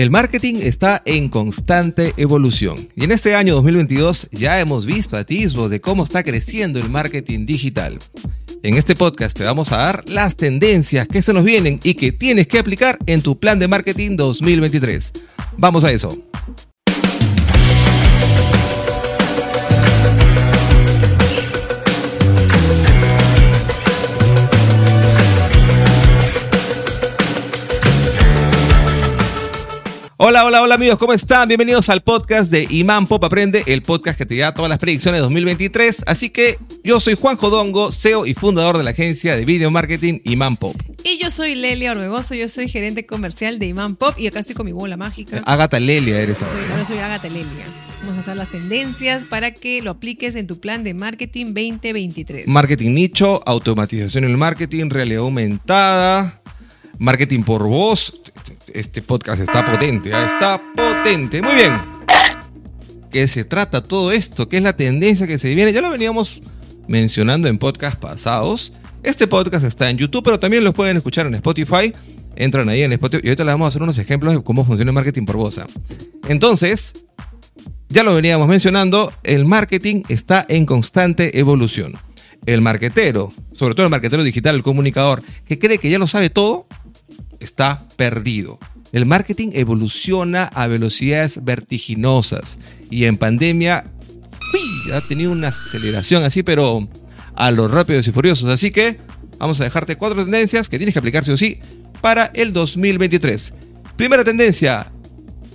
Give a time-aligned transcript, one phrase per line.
[0.00, 5.68] El marketing está en constante evolución y en este año 2022 ya hemos visto atisbo
[5.68, 7.98] de cómo está creciendo el marketing digital.
[8.62, 12.12] En este podcast te vamos a dar las tendencias que se nos vienen y que
[12.12, 15.12] tienes que aplicar en tu plan de marketing 2023.
[15.58, 16.16] Vamos a eso.
[30.22, 31.48] Hola, hola, hola amigos, ¿cómo están?
[31.48, 35.16] Bienvenidos al podcast de Imán Pop Aprende, el podcast que te da todas las predicciones
[35.18, 36.04] de 2023.
[36.06, 40.18] Así que yo soy Juan Jodongo, CEO y fundador de la agencia de video marketing
[40.24, 40.76] Imán Pop.
[41.04, 44.54] Y yo soy Lelia Orbegoso, yo soy gerente comercial de Imán Pop y acá estoy
[44.54, 45.40] con mi bola mágica.
[45.46, 46.54] Agatha Lelia eres ahora.
[46.54, 47.64] Soy, ahora soy Agatha Lelia.
[48.02, 52.46] Vamos a hacer las tendencias para que lo apliques en tu plan de marketing 2023.
[52.46, 56.42] Marketing nicho, automatización en el marketing, realidad aumentada,
[56.98, 58.20] marketing por voz.
[58.74, 60.26] Este podcast está potente, ¿ah?
[60.26, 61.42] está potente.
[61.42, 61.72] Muy bien.
[63.10, 64.48] ¿Qué se trata todo esto?
[64.48, 65.72] ¿Qué es la tendencia que se viene?
[65.72, 66.42] Ya lo veníamos
[66.86, 68.72] mencionando en podcasts pasados.
[69.02, 71.92] Este podcast está en YouTube, pero también lo pueden escuchar en Spotify.
[72.36, 74.90] Entran ahí en Spotify y ahorita les vamos a hacer unos ejemplos de cómo funciona
[74.90, 75.36] el marketing por.
[75.58, 75.66] ¿ah?
[76.28, 76.94] Entonces,
[77.88, 81.94] ya lo veníamos mencionando, el marketing está en constante evolución.
[82.46, 86.30] El marketero, sobre todo el marketero digital, el comunicador, que cree que ya lo sabe
[86.30, 86.66] todo,
[87.40, 88.58] está perdido.
[88.92, 92.58] El marketing evoluciona a velocidades vertiginosas
[92.90, 93.84] y en pandemia
[94.52, 96.88] uy, ha tenido una aceleración así, pero
[97.34, 98.48] a los rápidos y furiosos.
[98.50, 98.98] Así que
[99.38, 101.60] vamos a dejarte cuatro tendencias que tienes que aplicarse o sí
[102.00, 103.54] para el 2023.
[103.96, 104.86] Primera tendencia,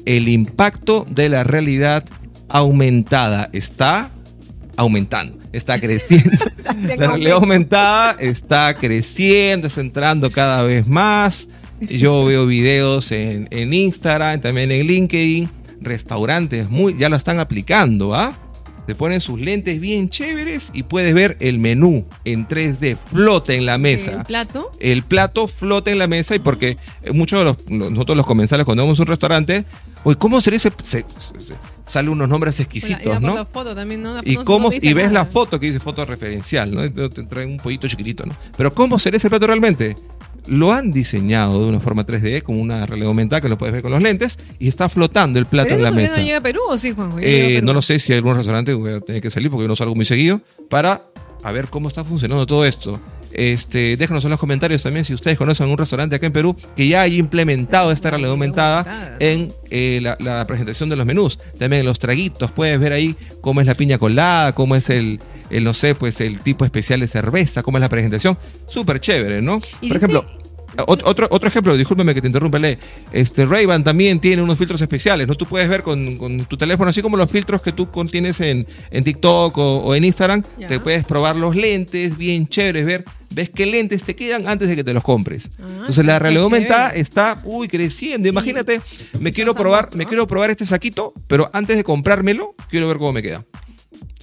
[0.05, 2.05] el impacto de la realidad
[2.49, 4.11] aumentada está
[4.77, 6.45] aumentando, está creciendo.
[6.63, 11.47] la realidad aumentada está creciendo, está entrando cada vez más.
[11.81, 15.49] Yo veo videos en, en, Instagram, también en LinkedIn,
[15.81, 18.37] restaurantes muy, ya lo están aplicando, ¿ah?
[18.85, 23.65] Te ponen sus lentes bien chéveres y puedes ver el menú en 3D, flota en
[23.65, 24.11] la mesa.
[24.11, 24.71] ¿El plato?
[24.79, 26.77] El plato flota en la mesa y porque
[27.11, 29.65] muchos de los, nosotros los comensales cuando vamos a un restaurante,
[30.03, 30.71] oye, ¿cómo sería ese...?
[30.77, 31.55] Se, se,
[31.85, 33.35] sale unos nombres exquisitos, la, ¿no?
[33.35, 34.19] La foto también, ¿no?
[34.23, 35.25] y, cómo, y ves nada.
[35.25, 37.09] la foto que dice foto referencial, ¿no?
[37.09, 38.35] Te traen un pollito chiquitito, ¿no?
[38.57, 39.95] Pero ¿cómo sería ese plato realmente?
[40.47, 43.81] Lo han diseñado de una forma 3D con una realidad aumentada que lo puedes ver
[43.81, 46.17] con los lentes y está flotando el plato ¿Pero en la mesa.
[46.17, 47.13] no llega a Perú o sí, Juan?
[47.21, 49.67] Eh, no lo sé si hay algún restaurante voy a tener que salir porque yo
[49.67, 51.03] no salgo muy seguido para
[51.43, 52.99] a ver cómo está funcionando todo esto.
[53.31, 56.87] Este, déjanos en los comentarios también si ustedes conocen un restaurante acá en Perú que
[56.87, 61.37] ya haya implementado esta realidad aumentada en eh, la, la, presentación de los menús.
[61.59, 65.19] También en los traguitos, puedes ver ahí cómo es la piña colada, cómo es el,
[65.57, 68.37] el no sé, pues el tipo especial de cerveza, cómo es la presentación.
[68.67, 69.59] Súper chévere, ¿no?
[69.87, 70.25] Por ejemplo...
[70.87, 72.77] Otro, otro ejemplo, discúlpeme que te interrumpa, Le.
[73.13, 75.35] Este, Ray-Ban también tiene unos filtros especiales, ¿no?
[75.35, 78.67] Tú puedes ver con, con, tu teléfono, así como los filtros que tú contienes en,
[78.91, 83.49] en TikTok o, o, en Instagram, te puedes probar los lentes, bien chéveres, ver, ves
[83.49, 85.51] qué lentes te quedan antes de que te los compres.
[85.59, 88.27] Ah, Entonces la realidad aumentada está, uy, creciendo.
[88.27, 88.81] Imagínate,
[89.19, 93.13] me quiero probar, me quiero probar este saquito, pero antes de comprármelo, quiero ver cómo
[93.13, 93.45] me queda.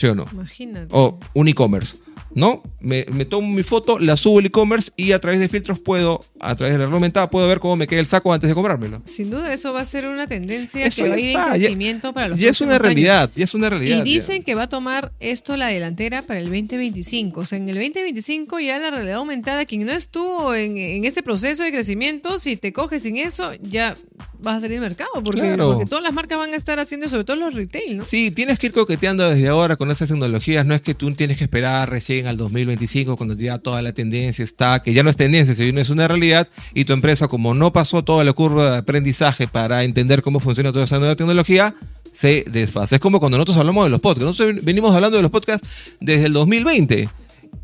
[0.03, 0.27] ¿Sí o no?
[0.33, 0.89] Imagínate.
[0.91, 1.97] o un e-commerce.
[2.35, 2.63] ¿No?
[2.81, 6.21] Me, me, tomo mi foto, la subo al e-commerce y a través de filtros puedo,
[6.41, 9.03] a través de la herramienta, puedo ver cómo me queda el saco antes de comprármelo.
[9.05, 11.51] Sin duda, eso va a ser una tendencia Eso que va a ir en ya-
[11.51, 12.83] crecimiento para los Ya es una años.
[12.87, 13.97] realidad, ya es una realidad.
[13.97, 14.05] Y ya.
[14.05, 17.41] dicen que va a tomar esto la delantera para el 2025.
[17.41, 21.23] O sea, en el 2025 ya la realidad aumentada, quien no estuvo en, en este
[21.23, 23.95] proceso de crecimiento, si te coges sin eso, ya
[24.43, 25.11] vas a salir del mercado.
[25.23, 25.73] Porque, Claro.
[25.73, 28.03] porque todas las marcas van a estar haciendo, sobre todo los retail, ¿no?
[28.03, 30.67] Sí, tienes que ir coqueteando desde ahora con esas tecnologías.
[30.67, 34.43] No es que tú tienes que esperar recién al 2025 cuando ya toda la tendencia
[34.43, 36.49] está, que ya no es tendencia, sino es una realidad.
[36.75, 40.73] Y tu empresa, como no pasó toda la curva de aprendizaje para entender cómo funciona
[40.73, 41.75] toda esa nueva tecnología,
[42.13, 42.97] se desfasa.
[42.97, 44.27] Es como cuando nosotros hablamos de los podcasts.
[44.27, 45.67] Nosotros venimos hablando de los podcasts
[46.01, 47.09] desde el 2020.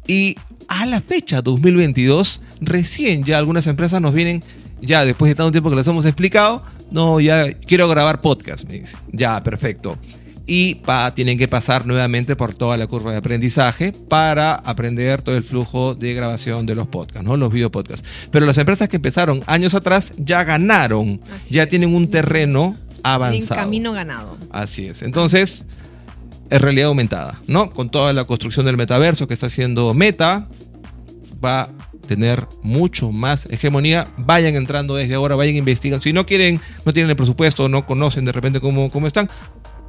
[0.06, 0.36] Y
[0.68, 4.42] a la fecha 2022, recién ya algunas empresas nos vienen,
[4.80, 8.78] ya después de tanto tiempo que les hemos explicado, no, ya quiero grabar podcast, me
[8.80, 8.96] dice.
[9.12, 9.98] Ya, perfecto.
[10.46, 15.36] Y pa, tienen que pasar nuevamente por toda la curva de aprendizaje para aprender todo
[15.36, 17.36] el flujo de grabación de los podcasts, ¿no?
[17.36, 18.08] Los video podcasts.
[18.30, 21.68] Pero las empresas que empezaron años atrás ya ganaron, Así ya es.
[21.68, 23.60] tienen un terreno En avanzado.
[23.60, 24.38] camino ganado.
[24.50, 25.02] Así es.
[25.02, 25.66] Entonces,
[26.48, 27.70] es realidad aumentada, ¿no?
[27.70, 30.48] Con toda la construcción del metaverso que está haciendo Meta,
[31.44, 31.68] va
[32.08, 34.08] tener mucho más hegemonía.
[34.16, 36.02] Vayan entrando desde ahora, vayan investigando.
[36.02, 39.30] Si no quieren, no tienen el presupuesto, no conocen de repente cómo, cómo están,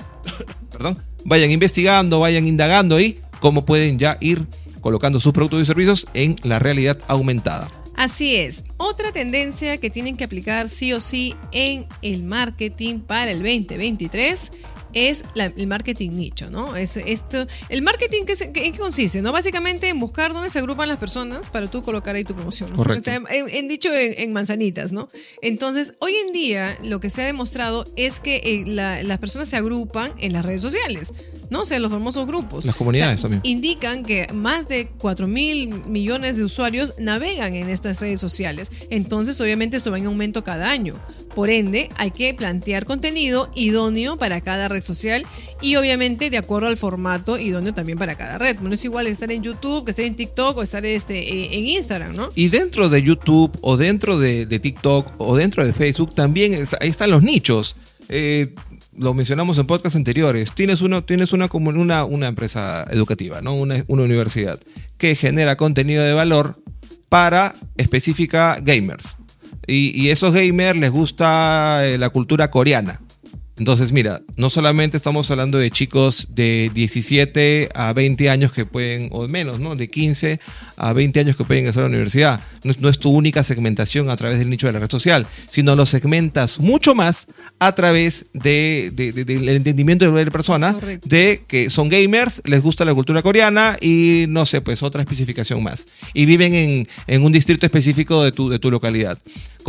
[0.71, 4.45] perdón, vayan investigando, vayan indagando ahí cómo pueden ya ir
[4.81, 7.67] colocando sus productos y servicios en la realidad aumentada.
[7.95, 8.63] Así es.
[8.77, 14.53] Otra tendencia que tienen que aplicar sí o sí en el marketing para el 2023
[14.93, 16.75] es el marketing nicho, ¿no?
[16.75, 19.31] Es esto, el marketing ¿qué, en qué consiste, ¿no?
[19.31, 22.71] Básicamente en buscar dónde se agrupan las personas para tú colocar ahí tu promoción.
[22.75, 23.11] Correcto.
[23.29, 25.09] en, dicho en, manzanitas, ¿no?
[25.41, 29.57] Entonces, hoy en día lo que se ha demostrado es que eh, las personas se
[29.57, 31.13] agrupan en las redes sociales.
[31.49, 31.61] ¿no?
[31.61, 32.65] O sea, los famosos grupos.
[32.65, 33.41] Las comunidades también.
[33.43, 38.71] Indican que más de 4 mil millones de usuarios navegan en estas redes sociales.
[38.89, 40.99] Entonces, obviamente, esto va en aumento cada año.
[41.39, 45.25] Por ende, hay que plantear contenido idóneo para cada red social
[45.61, 48.59] y obviamente de acuerdo al formato idóneo también para cada red.
[48.59, 51.65] No es igual estar en YouTube que estar en TikTok o estar este, eh, en
[51.65, 52.27] Instagram, ¿no?
[52.35, 57.09] Y dentro de YouTube o dentro de, TikTok o dentro de Facebook también ahí están
[57.09, 57.77] los nichos.
[58.09, 58.53] Eh,
[58.97, 63.53] lo mencionamos en podcast anteriores, tienes, uno, tienes una, una, una empresa educativa, ¿no?
[63.53, 64.59] una, una universidad
[64.97, 66.61] que genera contenido de valor
[67.07, 69.15] para específica gamers.
[69.69, 72.99] Y, y esos gamers les gusta eh, la cultura coreana.
[73.59, 79.09] Entonces, mira, no solamente estamos hablando de chicos de 17 a 20 años que pueden,
[79.11, 79.75] o menos, ¿no?
[79.75, 80.39] De 15
[80.77, 82.39] a 20 años que pueden ingresar a la universidad.
[82.63, 85.85] No es, tu única segmentación a través del nicho de la red social, sino lo
[85.85, 87.27] segmentas mucho más
[87.59, 92.93] a través de, del entendimiento de la persona de que son gamers, les gusta la
[92.93, 95.85] cultura coreana y no sé, pues otra especificación más.
[96.13, 99.17] Y viven en, en un distrito específico de tu, de tu localidad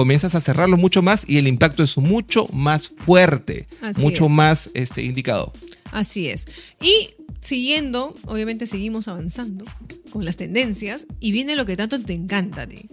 [0.01, 3.67] comienzas a cerrarlo mucho más y el impacto es mucho más fuerte,
[3.99, 5.53] mucho más este, indicado.
[5.93, 6.47] Así es.
[6.81, 7.11] Y
[7.43, 9.67] siguiendo, obviamente seguimos avanzando
[10.11, 12.89] con las tendencias y viene lo que tanto te encanta a ti.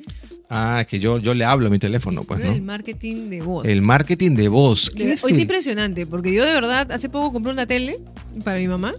[0.49, 2.51] Ah, que yo, yo le hablo a mi teléfono, pues, ¿no?
[2.51, 3.65] El marketing de voz.
[3.65, 4.89] El marketing de voz.
[4.89, 8.01] ¿Qué es Hoy es impresionante, porque yo de verdad hace poco compré una tele
[8.43, 8.93] para mi mamá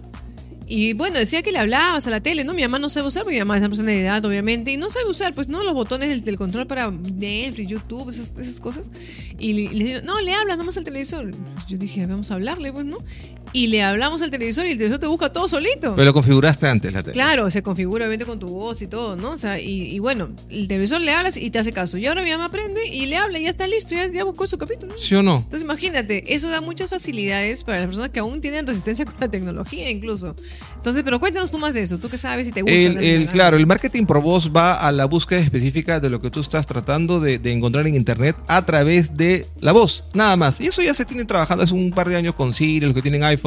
[0.71, 2.53] y bueno, decía que le hablabas a la tele, ¿no?
[2.53, 4.77] Mi mamá no sabe usar, porque mi mamá es una persona de edad, obviamente, y
[4.77, 5.63] no sabe usar, pues, ¿no?
[5.63, 8.91] Los botones del, control para Netflix, YouTube, esas, esas cosas.
[9.39, 11.31] Y le, le no, le habla nomás al televisor.
[11.67, 12.99] Yo dije, vamos a hablarle, pues, ¿no?
[13.51, 15.95] Y le hablamos al televisor y el televisor te busca todo solito.
[15.95, 17.13] Pero lo configuraste antes la tele.
[17.13, 19.31] Claro, se configura obviamente con tu voz y todo, ¿no?
[19.31, 21.97] O sea, y, bueno, el televisor le hablas y te hace caso.
[21.97, 24.47] Y ahora mi mamá aprende y le habla y ya está listo, ya, ya buscó
[24.47, 24.97] su capítulo.
[24.97, 25.37] ¿Sí o no?
[25.37, 29.29] Entonces imagínate, eso da muchas facilidades para las personas que aún tienen resistencia con la
[29.29, 30.35] tecnología incluso.
[30.75, 32.77] Entonces, pero cuéntanos tú más de eso, tú qué sabes y te gusta.
[32.77, 36.39] El, claro, el marketing por voz va a la búsqueda específica de lo que tú
[36.39, 40.61] estás tratando de, de encontrar en Internet a través de la voz, nada más.
[40.61, 43.01] Y eso ya se tiene trabajando hace un par de años con Siri, los que
[43.01, 43.38] tienen iPhone,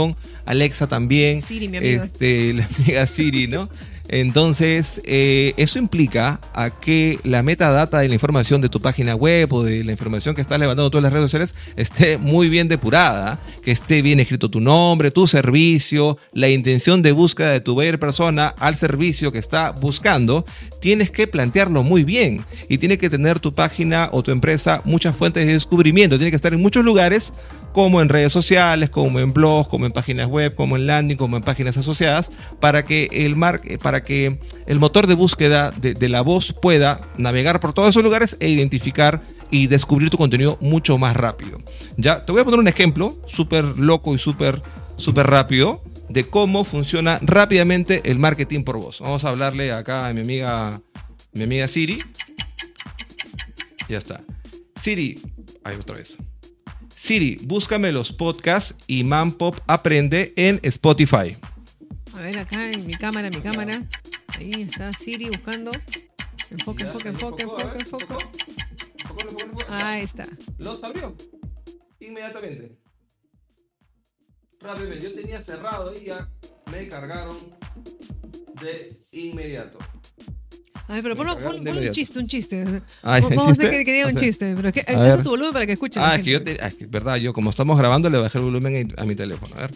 [0.46, 1.40] Alexa también.
[1.40, 2.04] Siri, mi amiga.
[2.04, 3.68] Este, la amiga Siri, ¿no?
[4.12, 9.50] Entonces, eh, eso implica a que la metadata de la información de tu página web
[9.52, 13.40] o de la información que estás levantando todas las redes sociales esté muy bien depurada,
[13.64, 17.98] que esté bien escrito tu nombre, tu servicio, la intención de búsqueda de tu buyer
[17.98, 20.44] persona al servicio que está buscando.
[20.82, 25.16] Tienes que plantearlo muy bien y tiene que tener tu página o tu empresa muchas
[25.16, 26.18] fuentes de descubrimiento.
[26.18, 27.32] Tiene que estar en muchos lugares
[27.72, 31.36] como en redes sociales, como en blogs, como en páginas web, como en landing, como
[31.36, 32.30] en páginas asociadas,
[32.60, 33.36] para que el,
[33.80, 38.36] para que el motor de búsqueda de, la voz pueda navegar por todos esos lugares
[38.40, 41.58] e identificar y descubrir tu contenido mucho más rápido.
[41.96, 44.62] Ya, te voy a poner un ejemplo súper loco y súper
[44.96, 49.00] súper rápido de cómo funciona rápidamente el marketing por voz.
[49.00, 50.80] Vamos a hablarle acá a mi amiga,
[51.32, 51.98] mi amiga Siri.
[53.88, 54.20] Ya está.
[54.76, 55.20] Siri,
[55.64, 56.18] ahí otra vez.
[57.02, 61.36] Siri, búscame los podcasts y Manpop aprende en Spotify.
[62.14, 63.72] A ver, acá en mi cámara, mi cámara.
[64.38, 65.72] Ahí está Siri buscando.
[66.50, 68.14] Enfoque, enfoque, enfoque, enfoque, enfoque.
[69.68, 70.28] Ahí está.
[70.58, 71.16] Los abrió.
[71.98, 72.78] Inmediatamente.
[74.60, 75.04] Rápidamente.
[75.04, 76.30] Yo tenía cerrado y ya
[76.70, 77.36] me cargaron
[78.60, 79.78] de inmediato.
[80.88, 82.64] A ver, pero pon, un chiste, un chiste.
[83.02, 84.54] Vamos a hacer que, diga un chiste.
[84.54, 86.02] Pero es que tu volumen para que escuchen.
[86.04, 88.44] Ah, es que yo, te, es que, verdad, yo como estamos grabando le bajé el
[88.44, 89.54] volumen a mi teléfono.
[89.56, 89.70] A ver.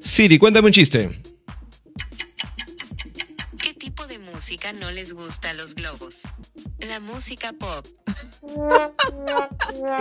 [0.00, 1.10] Siri, cuéntame un chiste.
[3.62, 6.22] ¿Qué tipo de música no les gusta a los globos?
[6.88, 7.86] La música pop.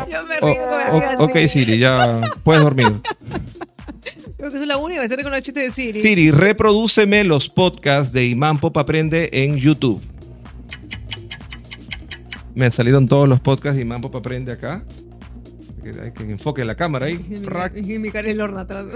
[0.10, 3.02] yo me río oh, Ok, Siri, ya puedes dormir.
[4.42, 6.02] Creo que es la única, hacer con el chiste de Siri.
[6.02, 10.02] Siri, reprodúceme los podcasts de Imán Pop Aprende en YouTube.
[12.56, 14.84] Me salieron todos los podcasts de Imán Pop Aprende acá.
[16.04, 17.24] Hay que enfoque la cámara ahí.
[17.76, 18.88] Y mi, cara el horno atrás.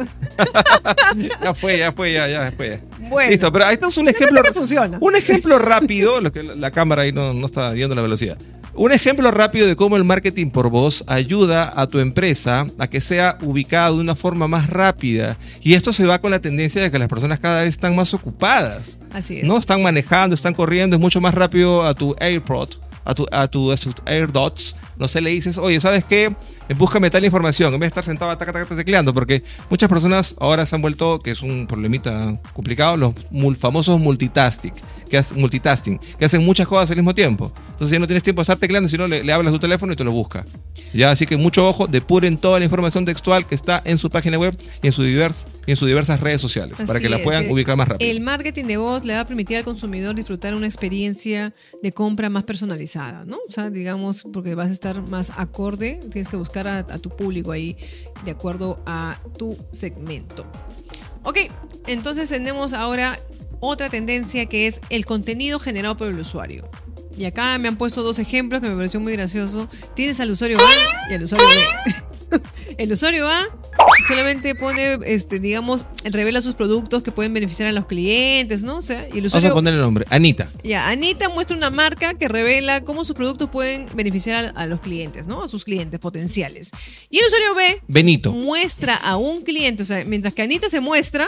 [1.44, 2.80] ya fue, ya fue, ya, ya fue.
[3.08, 3.30] Bueno.
[3.30, 4.42] Listo, pero ahí está un ejemplo.
[4.52, 4.98] funciona.
[5.00, 8.36] Un ejemplo rápido, lo que la cámara ahí no, no está dando la velocidad.
[8.78, 13.00] Un ejemplo rápido de cómo el marketing por voz ayuda a tu empresa a que
[13.00, 15.38] sea ubicado de una forma más rápida.
[15.62, 18.14] Y esto se va con la tendencia de que las personas cada vez están más
[18.14, 18.98] ocupadas.
[19.14, 19.46] Así es.
[19.46, 22.70] No están manejando, están corriendo, es mucho más rápido a tu AirPod
[23.06, 26.36] a tu, a tu, a AirDots, no sé, le dices, oye, ¿sabes qué?
[26.78, 30.66] Búscame tal información, en vez de estar sentado taca, taca, tecleando, porque muchas personas ahora
[30.66, 34.74] se han vuelto, que es un problemita complicado, los mul- famosos multitasking,
[35.08, 37.54] que hacen, multitasking, que hacen muchas cosas al mismo tiempo.
[37.70, 39.96] Entonces ya no tienes tiempo de estar tecleando, sino le, le hablas tu teléfono y
[39.96, 40.44] te lo busca.
[40.94, 44.40] Ya, así que mucho ojo, depuren toda la información textual que está en su página
[44.40, 47.22] web y en, su divers, y en sus diversas redes sociales, para Así que la
[47.22, 48.10] puedan ubicar más rápido.
[48.10, 51.54] El marketing de voz le va a permitir al consumidor disfrutar una experiencia
[51.84, 53.38] de compra más personalizada, ¿no?
[53.48, 57.10] O sea, digamos, porque vas a estar más acorde, tienes que buscar a, a tu
[57.10, 57.78] público ahí
[58.24, 60.46] de acuerdo a tu segmento.
[61.24, 61.40] Ok,
[61.88, 63.20] entonces tenemos ahora
[63.60, 66.70] otra tendencia que es el contenido generado por el usuario.
[67.18, 69.70] Y acá me han puesto dos ejemplos que me pareció muy gracioso.
[69.96, 71.94] Tienes al usuario A y al usuario B.
[72.78, 73.48] el usuario A
[74.08, 78.78] solamente pone, este, digamos, revela sus productos que pueden beneficiar a los clientes, ¿no?
[78.78, 80.50] O sea, y el Vamos a usuario ponerle el nombre, Anita.
[80.64, 84.80] ya, Anita muestra una marca que revela cómo sus productos pueden beneficiar a, a los
[84.80, 85.44] clientes, ¿no?
[85.44, 86.72] A sus clientes potenciales.
[87.10, 88.32] Y el usuario B Benito.
[88.32, 91.28] muestra a un cliente, o sea, mientras que Anita se muestra,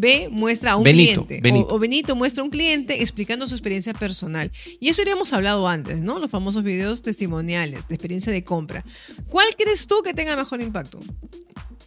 [0.00, 1.40] B muestra a un Benito, cliente.
[1.48, 1.68] Benito.
[1.68, 4.50] O, o Benito muestra a un cliente explicando su experiencia personal.
[4.80, 6.18] Y eso ya hemos hablado antes, ¿no?
[6.18, 8.84] Los famosos videos testimoniales de experiencia de compra.
[9.28, 11.00] ¿Cuál crees tú que tenga mejor impacto?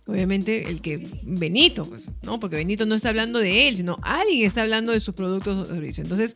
[0.07, 2.39] Obviamente el que Benito, pues, ¿no?
[2.39, 5.73] Porque Benito no está hablando de él, sino alguien está hablando de sus productos o
[5.73, 6.05] servicios.
[6.05, 6.33] Entonces,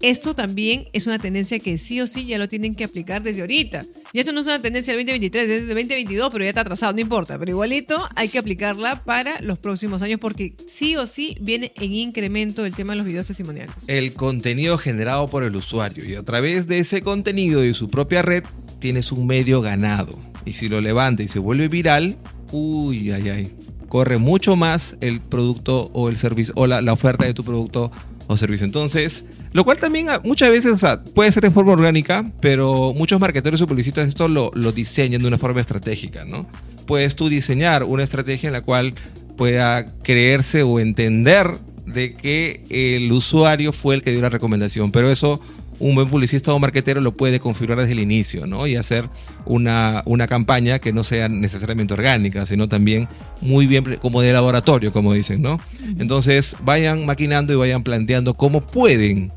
[0.00, 3.42] esto también es una tendencia que sí o sí ya lo tienen que aplicar desde
[3.42, 3.84] ahorita.
[4.12, 6.92] Y esto no es una tendencia del 2023, es del 2022, pero ya está atrasado,
[6.94, 7.38] no importa.
[7.38, 11.92] Pero igualito hay que aplicarla para los próximos años porque sí o sí viene en
[11.92, 13.74] incremento el tema de los videos testimoniales.
[13.88, 18.22] El contenido generado por el usuario y a través de ese contenido y su propia
[18.22, 18.44] red
[18.78, 20.18] tienes un medio ganado.
[20.46, 22.16] Y si lo levanta y se vuelve viral,
[22.52, 23.54] uy, ay, ay,
[23.88, 27.92] corre mucho más el producto o el servicio o la, la oferta de tu producto
[28.30, 28.64] o servicio.
[28.64, 33.18] Entonces, lo cual también ah, muchas veces, o puede ser de forma orgánica, pero muchos
[33.18, 36.46] marqueteros y publicistas esto lo, lo diseñan de una forma estratégica, ¿no?
[36.86, 38.94] Puedes tú diseñar una estrategia en la cual
[39.36, 41.48] pueda creerse o entender
[41.86, 45.40] de que el usuario fue el que dio la recomendación, pero eso
[45.80, 48.66] un buen publicista o marquetero lo puede configurar desde el inicio, ¿no?
[48.66, 49.08] Y hacer
[49.46, 53.08] una, una campaña que no sea necesariamente orgánica, sino también
[53.40, 55.58] muy bien, como de laboratorio, como dicen, ¿no?
[55.98, 59.32] Entonces, vayan maquinando y vayan planteando cómo pueden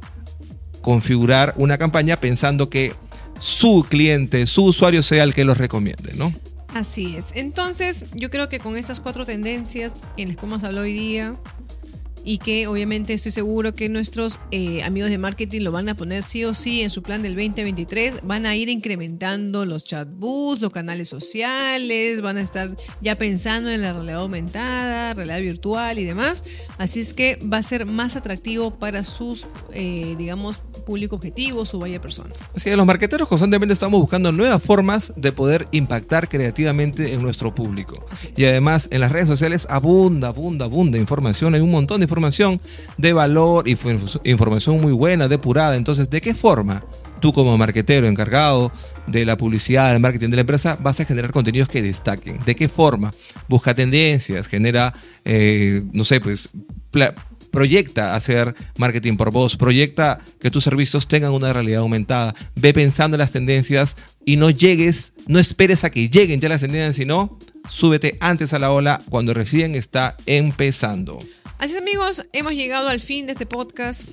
[0.81, 2.93] configurar una campaña pensando que
[3.39, 6.33] su cliente, su usuario sea el que los recomiende, ¿no?
[6.73, 7.33] Así es.
[7.35, 11.35] Entonces, yo creo que con estas cuatro tendencias en las que hemos hablado hoy día,
[12.23, 16.23] y que obviamente estoy seguro que nuestros eh, amigos de marketing lo van a poner
[16.23, 20.71] sí o sí en su plan del 2023, van a ir incrementando los chatbots, los
[20.71, 22.69] canales sociales, van a estar
[23.01, 26.43] ya pensando en la realidad aumentada, realidad virtual y demás.
[26.77, 31.79] Así es que va a ser más atractivo para sus, eh, digamos, público objetivo, su
[31.79, 32.31] vaya persona.
[32.55, 37.53] Así que los marqueteros constantemente estamos buscando nuevas formas de poder impactar creativamente en nuestro
[37.53, 38.05] público.
[38.11, 38.29] Es.
[38.35, 41.55] Y además en las redes sociales abunda, abunda, abunda información.
[41.55, 42.59] Hay un montón de información
[42.97, 43.77] de valor y
[44.23, 45.75] información muy buena, depurada.
[45.75, 46.83] Entonces, ¿de qué forma
[47.19, 48.71] tú como marquetero encargado
[49.07, 52.39] de la publicidad, del marketing de la empresa, vas a generar contenidos que destaquen?
[52.45, 53.13] ¿De qué forma?
[53.47, 54.93] Busca tendencias, genera,
[55.25, 56.49] eh, no sé, pues...
[57.53, 63.15] proyecta hacer marketing por voz, proyecta que tus servicios tengan una realidad aumentada, ve pensando
[63.15, 63.95] en las tendencias
[64.25, 67.37] y no llegues, no esperes a que lleguen ya las tendencias, sino
[67.69, 71.19] súbete antes a la ola cuando recién está empezando.
[71.59, 74.09] Así es amigos, hemos llegado al fin de este podcast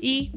[0.00, 0.30] y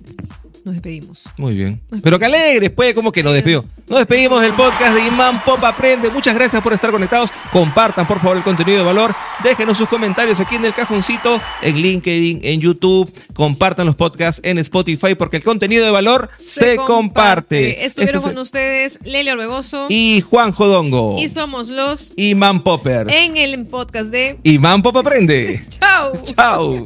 [0.66, 1.30] nos despedimos.
[1.38, 1.80] Muy bien.
[2.02, 3.66] Pero que alegres, pues, como que nos despedió.
[3.90, 6.10] Nos despedimos del podcast de Imán Pop Aprende.
[6.10, 7.30] Muchas gracias por estar conectados.
[7.54, 9.16] Compartan, por favor, el contenido de valor.
[9.44, 13.10] Déjenos sus comentarios aquí en el cajoncito, en LinkedIn, en YouTube.
[13.34, 17.86] Compartan los podcasts en Spotify porque el contenido de valor se, comparte.
[17.86, 21.18] Estuvieron Este es con ustedes Lele Orbegoso Y Juan Jodongo.
[21.18, 23.10] y somos los Imán Popper.
[23.10, 25.64] en el podcast de Imán Pop Aprende.
[25.80, 26.12] Chao.
[26.26, 26.86] Chao.